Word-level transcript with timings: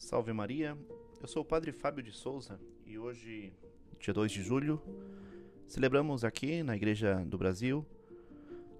Salve 0.00 0.32
Maria, 0.32 0.76
eu 1.20 1.28
sou 1.28 1.42
o 1.42 1.44
Padre 1.44 1.72
Fábio 1.72 2.02
de 2.02 2.10
Souza 2.10 2.58
e 2.86 2.98
hoje, 2.98 3.52
dia 4.00 4.14
2 4.14 4.32
de 4.32 4.42
julho, 4.42 4.82
celebramos 5.68 6.24
aqui 6.24 6.62
na 6.62 6.74
Igreja 6.74 7.22
do 7.26 7.36
Brasil 7.36 7.86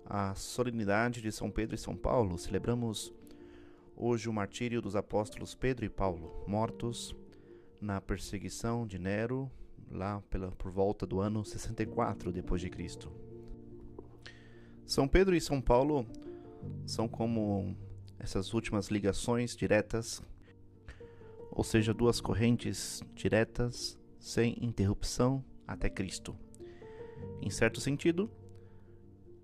a 0.07 0.35
solenidade 0.35 1.21
de 1.21 1.31
São 1.31 1.51
Pedro 1.51 1.75
e 1.75 1.79
São 1.79 1.95
Paulo. 1.95 2.39
Celebramos 2.39 3.13
hoje 3.95 4.31
o 4.31 4.33
martírio 4.33 4.81
dos 4.81 4.97
apóstolos 4.97 5.55
Pedro 5.55 5.85
e 5.85 5.91
Paulo, 5.91 6.43
mortos 6.49 7.15
na 7.81 8.01
perseguição 8.01 8.87
de 8.87 8.99
Nero, 8.99 9.49
lá 9.91 10.23
pela, 10.31 10.51
por 10.53 10.73
volta 10.73 11.07
do 11.07 11.21
ano 11.21 11.45
64 11.45 12.33
depois 12.33 12.63
de 12.63 12.71
Cristo. 12.71 13.13
São 14.87 15.07
Pedro 15.07 15.37
e 15.37 15.41
São 15.41 15.61
Paulo 15.61 16.07
são 16.87 17.07
como 17.07 17.77
essas 18.19 18.55
últimas 18.55 18.89
ligações 18.89 19.55
diretas, 19.55 20.25
ou 21.61 21.65
seja, 21.65 21.93
duas 21.93 22.23
correntes 22.23 23.03
diretas 23.15 23.99
sem 24.19 24.57
interrupção 24.65 25.45
até 25.67 25.91
Cristo. 25.91 26.35
Em 27.39 27.51
certo 27.51 27.83
sentido, 27.83 28.31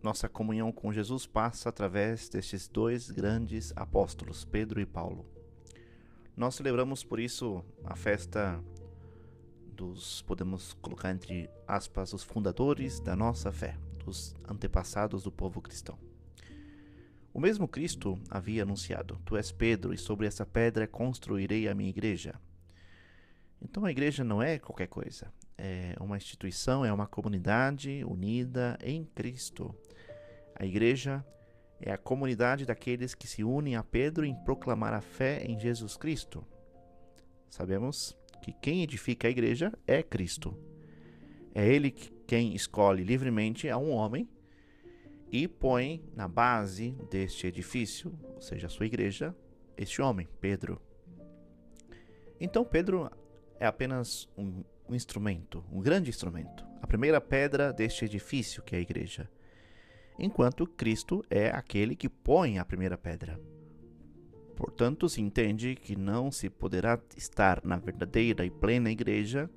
nossa 0.02 0.26
comunhão 0.26 0.72
com 0.72 0.90
Jesus 0.90 1.26
passa 1.26 1.68
através 1.68 2.30
destes 2.30 2.68
dois 2.68 3.10
grandes 3.10 3.70
apóstolos, 3.76 4.46
Pedro 4.46 4.80
e 4.80 4.86
Paulo. 4.86 5.26
Nós 6.34 6.54
celebramos 6.54 7.04
por 7.04 7.20
isso 7.20 7.62
a 7.84 7.94
festa 7.94 8.64
dos, 9.74 10.22
podemos 10.22 10.72
colocar 10.80 11.10
entre 11.10 11.50
aspas, 11.68 12.14
os 12.14 12.22
fundadores 12.22 12.98
da 12.98 13.14
nossa 13.14 13.52
fé, 13.52 13.76
dos 14.02 14.34
antepassados 14.48 15.22
do 15.22 15.30
povo 15.30 15.60
cristão. 15.60 15.98
O 17.36 17.38
mesmo 17.38 17.68
Cristo 17.68 18.18
havia 18.30 18.62
anunciado: 18.62 19.20
Tu 19.22 19.36
és 19.36 19.52
Pedro, 19.52 19.92
e 19.92 19.98
sobre 19.98 20.26
essa 20.26 20.46
pedra 20.46 20.88
construirei 20.88 21.68
a 21.68 21.74
minha 21.74 21.90
igreja. 21.90 22.34
Então 23.60 23.84
a 23.84 23.90
igreja 23.90 24.24
não 24.24 24.42
é 24.42 24.58
qualquer 24.58 24.86
coisa. 24.86 25.30
É 25.58 25.94
uma 26.00 26.16
instituição, 26.16 26.82
é 26.82 26.90
uma 26.90 27.06
comunidade 27.06 28.02
unida 28.06 28.78
em 28.82 29.04
Cristo. 29.04 29.74
A 30.58 30.64
igreja 30.64 31.22
é 31.78 31.92
a 31.92 31.98
comunidade 31.98 32.64
daqueles 32.64 33.14
que 33.14 33.26
se 33.26 33.44
unem 33.44 33.76
a 33.76 33.84
Pedro 33.84 34.24
em 34.24 34.34
proclamar 34.34 34.94
a 34.94 35.02
fé 35.02 35.44
em 35.44 35.60
Jesus 35.60 35.94
Cristo. 35.94 36.42
Sabemos 37.50 38.16
que 38.40 38.50
quem 38.50 38.82
edifica 38.82 39.28
a 39.28 39.30
igreja 39.30 39.70
é 39.86 40.02
Cristo. 40.02 40.58
É 41.54 41.68
Ele 41.68 41.90
quem 41.90 42.54
escolhe 42.54 43.04
livremente 43.04 43.68
a 43.68 43.76
um 43.76 43.90
homem 43.90 44.26
e 45.30 45.48
põe 45.48 46.04
na 46.14 46.28
base 46.28 46.92
deste 47.10 47.46
edifício, 47.46 48.16
ou 48.34 48.40
seja, 48.40 48.66
a 48.66 48.70
sua 48.70 48.86
igreja, 48.86 49.34
este 49.76 50.00
homem, 50.00 50.28
Pedro. 50.40 50.80
Então, 52.40 52.64
Pedro 52.64 53.10
é 53.58 53.66
apenas 53.66 54.28
um, 54.36 54.62
um 54.88 54.94
instrumento, 54.94 55.64
um 55.72 55.80
grande 55.80 56.10
instrumento, 56.10 56.66
a 56.80 56.86
primeira 56.86 57.20
pedra 57.20 57.72
deste 57.72 58.04
edifício 58.04 58.62
que 58.62 58.74
é 58.74 58.78
a 58.78 58.82
igreja, 58.82 59.28
enquanto 60.18 60.66
Cristo 60.66 61.24
é 61.30 61.50
aquele 61.50 61.96
que 61.96 62.08
põe 62.08 62.58
a 62.58 62.64
primeira 62.64 62.96
pedra. 62.96 63.40
Portanto, 64.54 65.08
se 65.08 65.20
entende 65.20 65.74
que 65.74 65.94
não 65.94 66.32
se 66.32 66.48
poderá 66.48 66.98
estar 67.14 67.62
na 67.62 67.76
verdadeira 67.76 68.44
e 68.44 68.50
plena 68.50 68.90
igreja 68.90 69.50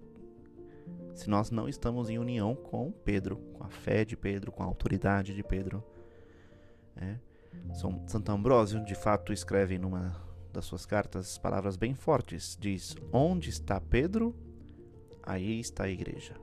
se 1.14 1.30
nós 1.30 1.52
não 1.52 1.68
estamos 1.68 2.10
em 2.10 2.18
união 2.18 2.56
com 2.56 2.92
Pedro, 2.92 3.38
com 3.54 3.64
a 3.64 3.70
fé 3.70 4.06
de 4.06 4.16
Pedro, 4.16 4.52
com 4.52 4.64
a 4.64 4.66
autoridade 4.66 5.34
de 5.34 5.44
Pedro. 5.44 5.84
É. 6.96 7.18
São 7.74 8.04
Santo 8.08 8.32
Ambrósio, 8.32 8.84
de 8.84 8.96
fato, 8.96 9.34
escreve 9.34 9.78
numa 9.78 10.16
das 10.52 10.66
suas 10.66 10.86
cartas 10.86 11.38
palavras 11.38 11.78
bem 11.78 11.94
fortes. 11.94 12.58
Diz: 12.60 12.96
Onde 13.12 13.50
está 13.50 13.80
Pedro, 13.80 14.36
aí 15.24 15.60
está 15.60 15.86
a 15.86 15.90
igreja. 15.90 16.36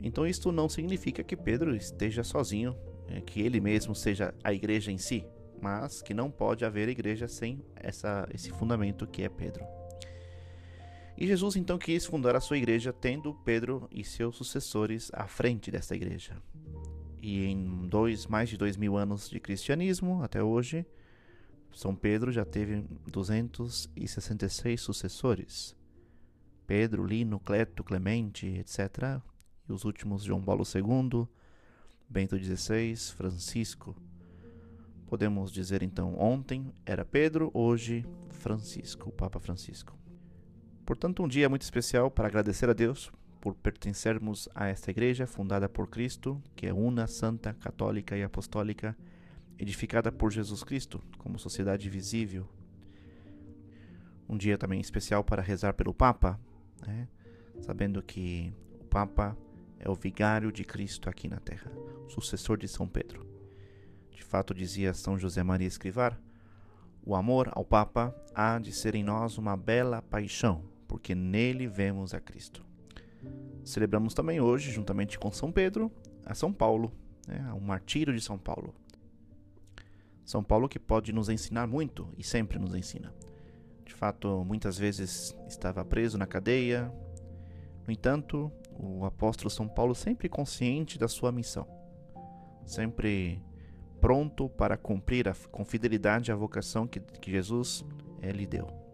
Então, 0.00 0.26
isto 0.26 0.52
não 0.52 0.68
significa 0.68 1.24
que 1.24 1.36
Pedro 1.36 1.74
esteja 1.74 2.22
sozinho, 2.22 2.76
é, 3.08 3.20
que 3.20 3.40
ele 3.40 3.60
mesmo 3.60 3.94
seja 3.94 4.32
a 4.44 4.52
igreja 4.52 4.92
em 4.92 4.98
si, 4.98 5.26
mas 5.60 6.00
que 6.00 6.14
não 6.14 6.30
pode 6.30 6.64
haver 6.64 6.88
igreja 6.88 7.26
sem 7.26 7.64
essa, 7.74 8.28
esse 8.32 8.50
fundamento 8.50 9.06
que 9.06 9.22
é 9.22 9.28
Pedro. 9.28 9.64
E 11.20 11.26
Jesus 11.26 11.56
então 11.56 11.76
quis 11.78 12.06
fundar 12.06 12.36
a 12.36 12.40
sua 12.40 12.58
igreja, 12.58 12.92
tendo 12.92 13.34
Pedro 13.34 13.88
e 13.90 14.04
seus 14.04 14.36
sucessores 14.36 15.10
à 15.12 15.26
frente 15.26 15.68
desta 15.68 15.96
igreja. 15.96 16.40
E 17.20 17.44
em 17.46 17.88
dois, 17.88 18.28
mais 18.28 18.48
de 18.48 18.56
dois 18.56 18.76
mil 18.76 18.96
anos 18.96 19.28
de 19.28 19.40
cristianismo, 19.40 20.22
até 20.22 20.40
hoje, 20.40 20.86
São 21.74 21.92
Pedro 21.92 22.30
já 22.30 22.44
teve 22.44 22.84
266 23.08 24.80
sucessores. 24.80 25.76
Pedro, 26.68 27.04
Lino, 27.04 27.40
Cleto, 27.40 27.82
Clemente, 27.82 28.46
etc. 28.46 29.20
E 29.68 29.72
os 29.72 29.84
últimos, 29.84 30.22
João 30.22 30.40
Paulo 30.40 30.62
II, 30.62 31.26
Bento 32.08 32.38
XVI, 32.38 32.94
Francisco. 33.16 33.96
Podemos 35.08 35.50
dizer 35.50 35.82
então, 35.82 36.16
ontem 36.16 36.72
era 36.86 37.04
Pedro, 37.04 37.50
hoje 37.52 38.06
Francisco, 38.30 39.08
o 39.08 39.12
Papa 39.12 39.40
Francisco. 39.40 39.98
Portanto, 40.88 41.22
um 41.22 41.28
dia 41.28 41.50
muito 41.50 41.60
especial 41.60 42.10
para 42.10 42.28
agradecer 42.28 42.70
a 42.70 42.72
Deus 42.72 43.12
por 43.42 43.54
pertencermos 43.54 44.48
a 44.54 44.68
esta 44.68 44.90
igreja 44.90 45.26
fundada 45.26 45.68
por 45.68 45.86
Cristo, 45.86 46.42
que 46.56 46.66
é 46.66 46.72
una, 46.72 47.06
santa, 47.06 47.52
católica 47.52 48.16
e 48.16 48.22
apostólica, 48.22 48.96
edificada 49.58 50.10
por 50.10 50.32
Jesus 50.32 50.64
Cristo 50.64 51.04
como 51.18 51.38
sociedade 51.38 51.90
visível. 51.90 52.48
Um 54.26 54.38
dia 54.38 54.56
também 54.56 54.80
especial 54.80 55.22
para 55.22 55.42
rezar 55.42 55.74
pelo 55.74 55.92
Papa, 55.92 56.40
né? 56.86 57.06
sabendo 57.60 58.02
que 58.02 58.50
o 58.80 58.84
Papa 58.84 59.36
é 59.78 59.90
o 59.90 59.94
vigário 59.94 60.50
de 60.50 60.64
Cristo 60.64 61.10
aqui 61.10 61.28
na 61.28 61.38
terra, 61.38 61.70
sucessor 62.08 62.56
de 62.56 62.66
São 62.66 62.88
Pedro. 62.88 63.26
De 64.10 64.24
fato, 64.24 64.54
dizia 64.54 64.94
São 64.94 65.18
José 65.18 65.42
Maria 65.42 65.68
Escrivar, 65.68 66.18
o 67.04 67.14
amor 67.14 67.50
ao 67.52 67.62
Papa 67.62 68.16
há 68.34 68.58
de 68.58 68.72
ser 68.72 68.94
em 68.94 69.04
nós 69.04 69.36
uma 69.36 69.54
bela 69.54 70.00
paixão, 70.00 70.77
porque 70.88 71.14
nele 71.14 71.68
vemos 71.68 72.14
a 72.14 72.20
Cristo. 72.20 72.64
Celebramos 73.62 74.14
também 74.14 74.40
hoje, 74.40 74.72
juntamente 74.72 75.18
com 75.18 75.30
São 75.30 75.52
Pedro, 75.52 75.92
a 76.24 76.34
São 76.34 76.52
Paulo, 76.52 76.92
né, 77.26 77.52
o 77.52 77.60
martírio 77.60 78.14
de 78.14 78.20
São 78.20 78.38
Paulo. 78.38 78.74
São 80.24 80.42
Paulo 80.42 80.68
que 80.68 80.78
pode 80.78 81.12
nos 81.12 81.28
ensinar 81.28 81.66
muito 81.66 82.08
e 82.16 82.24
sempre 82.24 82.58
nos 82.58 82.74
ensina. 82.74 83.14
De 83.84 83.94
fato, 83.94 84.44
muitas 84.44 84.78
vezes 84.78 85.36
estava 85.46 85.84
preso 85.84 86.18
na 86.18 86.26
cadeia. 86.26 86.92
No 87.86 87.92
entanto, 87.92 88.50
o 88.78 89.04
apóstolo 89.04 89.50
São 89.50 89.68
Paulo 89.68 89.94
sempre 89.94 90.28
consciente 90.28 90.98
da 90.98 91.08
sua 91.08 91.32
missão, 91.32 91.66
sempre 92.64 93.42
pronto 94.00 94.48
para 94.48 94.76
cumprir 94.76 95.28
a, 95.28 95.34
com 95.50 95.64
fidelidade 95.64 96.30
a 96.30 96.36
vocação 96.36 96.86
que, 96.86 97.00
que 97.00 97.30
Jesus 97.30 97.84
é, 98.22 98.30
lhe 98.30 98.46
deu 98.46 98.87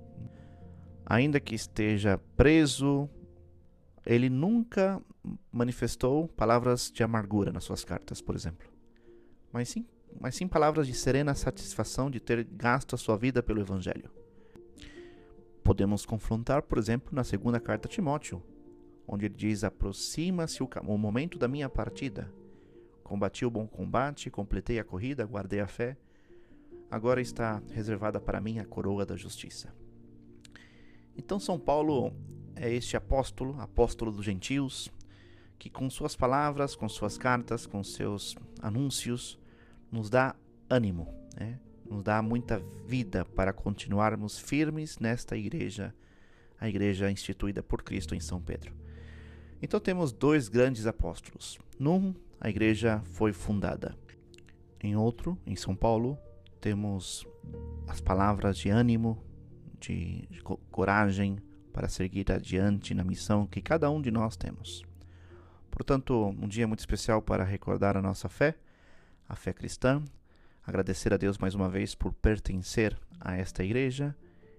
ainda 1.07 1.41
que 1.41 1.55
esteja 1.55 2.19
preso, 2.37 3.09
ele 4.05 4.29
nunca 4.29 5.01
manifestou 5.51 6.29
palavras 6.29 6.91
de 6.91 7.03
amargura 7.03 7.53
nas 7.53 7.65
suas 7.65 7.85
cartas, 7.85 8.21
por 8.21 8.35
exemplo, 8.35 8.69
mas 9.53 9.69
sim, 9.69 9.87
mas 10.21 10.35
sim 10.35 10.47
palavras 10.47 10.87
de 10.87 10.95
serena 10.95 11.35
satisfação 11.35 12.11
de 12.11 12.21
ter 12.21 12.45
gasto 12.45 12.95
a 12.95 12.99
sua 12.99 13.17
vida 13.17 13.43
pelo 13.43 13.61
Evangelho. 13.61 14.11
Podemos 15.63 16.05
confrontar, 16.05 16.63
por 16.63 16.77
exemplo, 16.77 17.15
na 17.15 17.25
segunda 17.25 17.59
carta 17.59 17.89
a 17.89 17.91
Timóteo, 17.91 18.43
onde 19.07 19.27
ele 19.27 19.35
diz: 19.35 19.65
Aproxima-se 19.65 20.63
o, 20.63 20.69
o 20.87 20.99
momento 20.99 21.39
da 21.39 21.49
minha 21.49 21.71
partida. 21.71 22.31
Combati 23.03 23.47
o 23.47 23.51
bom 23.51 23.67
combate, 23.67 24.31
completei 24.31 24.79
a 24.79 24.85
corrida, 24.85 25.25
guardei 25.25 25.61
a 25.61 25.67
fé. 25.67 25.97
Agora 26.91 27.21
está 27.21 27.63
reservada 27.71 28.21
para 28.21 28.41
mim 28.41 28.59
a 28.59 28.65
coroa 28.65 29.07
da 29.07 29.17
justiça. 29.17 29.75
Então, 31.17 31.39
São 31.39 31.59
Paulo 31.59 32.13
é 32.57 32.73
este 32.73 32.97
apóstolo, 32.97 33.61
apóstolo 33.61 34.13
dos 34.13 34.25
gentios, 34.25 34.91
que 35.59 35.71
com 35.71 35.89
suas 35.89 36.15
palavras, 36.17 36.77
com 36.77 36.89
suas 36.89 37.17
cartas, 37.17 37.67
com 37.67 37.83
seus 37.83 38.37
anúncios, 38.61 39.39
nos 39.91 40.11
dá 40.11 40.35
ânimo, 40.69 41.09
né? 41.37 41.59
nos 41.89 42.03
dá 42.03 42.21
muita 42.23 42.59
vida 42.87 43.25
para 43.25 43.53
continuarmos 43.53 44.39
firmes 44.39 44.99
nesta 44.99 45.37
igreja, 45.37 45.95
a 46.59 46.69
igreja 46.69 47.11
instituída 47.11 47.63
por 47.63 47.83
Cristo 47.83 48.15
em 48.15 48.21
São 48.21 48.41
Pedro. 48.41 48.75
Então 49.63 49.81
temos 49.81 50.13
dois 50.13 50.49
grandes 50.49 50.87
apóstolos. 50.87 51.59
Num, 51.79 52.15
a 52.41 52.51
igreja 52.51 53.01
foi 53.05 53.33
fundada. 53.33 53.97
Em 54.83 54.97
outro, 54.97 55.39
em 55.47 55.57
São 55.57 55.75
Paulo, 55.75 56.19
temos 56.61 57.27
as 57.87 58.01
palavras 58.01 58.59
de 58.59 58.69
ânimo, 58.69 59.23
de 59.93 60.43
coragem 60.71 61.39
para 61.73 61.89
seguir 61.89 62.31
adiante 62.31 62.95
na 62.95 63.05
missão 63.05 63.47
que 63.47 63.61
cada 63.61 63.91
um 63.91 64.01
de 64.01 64.11
nós 64.11 64.37
temos. 64.37 64.85
Portanto, 65.71 66.35
um 66.41 66.47
dia 66.47 66.69
muito 66.69 66.81
especial 66.81 67.21
para 67.21 67.43
recordar 67.43 67.97
a 67.97 68.03
nossa 68.03 68.29
fé, 68.29 68.55
a 69.29 69.35
fé 69.35 69.53
cristã, 69.53 70.03
agradecer 70.65 71.13
a 71.13 71.17
Deus 71.17 71.37
mais 71.37 71.55
uma 71.55 71.69
vez 71.69 71.95
por 71.95 72.13
pertencer 72.15 72.97
a 73.21 73.37
esta 73.37 73.65
igreja 73.65 74.17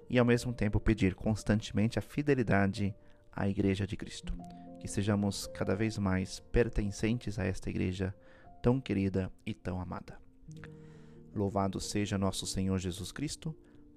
e 0.09 0.19
ao 0.19 0.25
mesmo 0.25 0.53
tempo 0.53 0.79
pedir 0.79 1.15
constantemente 1.15 1.97
a 1.97 2.01
fidelidade 2.01 2.93
à 3.31 3.47
Igreja 3.47 3.85
de 3.85 3.97
Cristo. 3.97 4.33
Que 4.79 4.87
sejamos 4.87 5.47
cada 5.47 5.75
vez 5.75 5.97
mais 5.97 6.39
pertencentes 6.51 7.39
a 7.39 7.45
esta 7.45 7.69
Igreja 7.69 8.15
tão 8.61 8.79
querida 8.79 9.31
e 9.45 9.53
tão 9.53 9.79
amada. 9.79 10.19
Louvado 11.33 11.79
seja 11.79 12.17
nosso 12.17 12.45
Senhor 12.45 12.77
Jesus 12.77 13.11
Cristo, 13.11 13.55